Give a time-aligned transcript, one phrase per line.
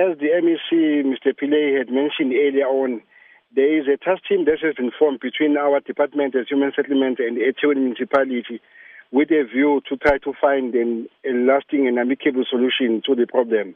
[0.00, 1.36] as the MEC, Mr.
[1.36, 3.02] Pillay, had mentioned earlier on,
[3.54, 7.18] there is a task team that has been formed between our Department of Human Settlement
[7.18, 8.60] and the eThekwini Municipality
[9.12, 13.26] with a view to try to find an, a lasting and amicable solution to the
[13.26, 13.74] problem.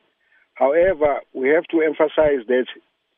[0.55, 2.67] However, we have to emphasize that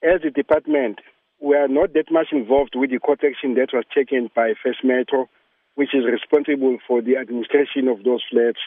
[0.03, 1.01] as a department,
[1.39, 4.83] we are not that much involved with the court action that was taken by First
[4.83, 5.29] Metro,
[5.75, 8.59] which is responsible for the administration of those flats.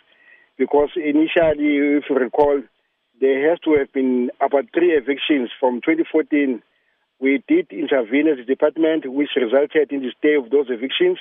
[0.57, 2.61] Because initially, if you recall,
[3.19, 6.61] there has to have been about three evictions from 2014.
[7.19, 11.19] We did intervene as a department, which resulted in the stay of those evictions.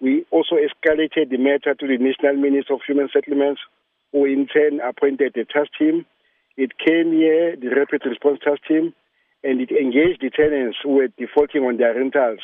[0.00, 3.60] We also escalated the matter to the National Minister of Human Settlements,
[4.12, 6.06] who in turn appointed a task team.
[6.56, 8.94] It came here, the rapid response task team,
[9.44, 12.40] and it engaged the tenants who were defaulting on their rentals.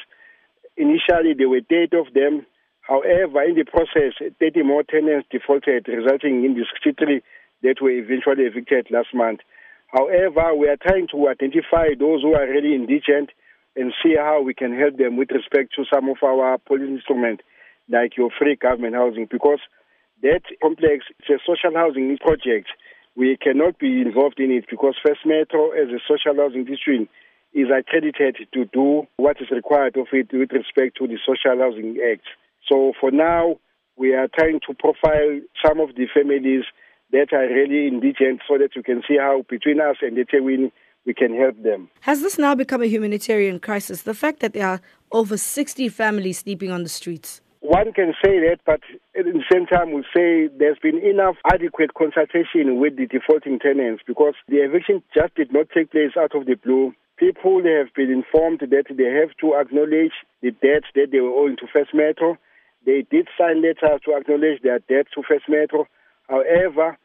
[0.77, 2.47] Initially, there were 30 of them.
[2.83, 7.23] However, in the process, 30 more tenants defaulted, resulting in the 63
[7.65, 9.41] that were eventually evicted last month.
[9.89, 13.31] However, we are trying to identify those who are really indigent
[13.75, 17.43] and see how we can help them with respect to some of our policy instruments,
[17.89, 19.61] like your free government housing, because
[20.23, 22.69] that complex is a social housing project.
[23.17, 27.11] We cannot be involved in it because First Metro, as a social housing district,
[27.55, 31.97] is accredited to do what is required of it with respect to the Social Housing
[32.03, 32.27] Act.
[32.69, 33.61] So for now,
[33.97, 36.65] we are trying to profile some of the families
[37.15, 40.73] that are really indigent so that we can see how between us and the eThekwini
[41.07, 41.89] we can help them.
[42.01, 44.03] Has this now become a humanitarian crisis?
[44.03, 44.81] The fact that there are
[45.13, 47.41] over 60 families sleeping on the streets?
[47.61, 48.81] One can say that, but
[49.17, 54.03] at the same time, we say there's been enough adequate consultation with the defaulting tenants
[54.07, 56.93] because the eviction just did not take place out of the blue.
[57.17, 60.13] People have been informed that they have to acknowledge
[60.43, 62.37] the debt that they were owing to First Metro.
[62.85, 65.87] They did sign letters to acknowledge their debt to First Metro.
[66.29, 66.99] However,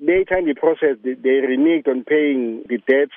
[0.00, 3.12] in the process, they, they reneged on paying the debts.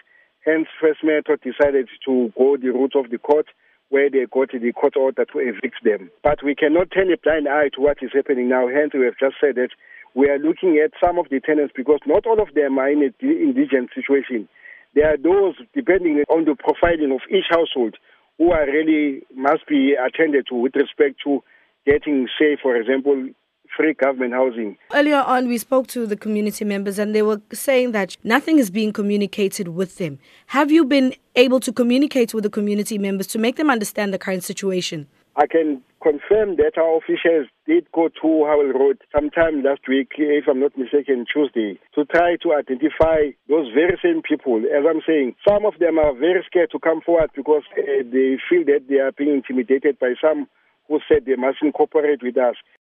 [0.46, 3.48] Hence, First Metro decided to go the route of the court
[3.90, 6.12] where they got the court order to evict them.
[6.24, 8.68] But we cannot turn a blind eye to what is happening now.
[8.68, 9.70] Hence, we have just said that
[10.14, 13.04] we are looking at some of the tenants because not all of them are in
[13.04, 14.50] an indigent situation.
[14.96, 17.96] There are those, depending on the profiling of each household,
[18.38, 21.44] who are really must be attended to with respect to
[21.86, 23.30] getting, say, for example,
[23.78, 24.76] free government housing.
[24.94, 28.70] Earlier on, we spoke to the community members and they were saying that nothing is
[28.70, 30.20] being communicated with them.
[30.48, 34.20] Have you been able to communicate with the community members to make them understand the
[34.20, 35.08] current situation?
[35.36, 40.46] I can confirm that our officials did go to Howell Road sometime last week, if
[40.48, 44.58] I'm not mistaken, Tuesday, to try to identify those very same people.
[44.66, 48.38] As I'm saying, some of them are very scared to come forward because uh, they
[48.50, 50.48] feel that they are being intimidated by some
[50.88, 52.56] who said they must incorporate with us.